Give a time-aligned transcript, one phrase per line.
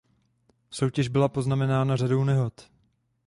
[0.71, 2.69] Soutěž byla poznamenána řadou nehod.